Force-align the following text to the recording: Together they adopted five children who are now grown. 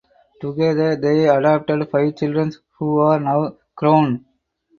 Together 0.41 0.95
they 0.95 1.29
adopted 1.29 1.87
five 1.91 2.15
children 2.15 2.51
who 2.79 2.97
are 3.01 3.19
now 3.19 3.55
grown. 3.75 4.25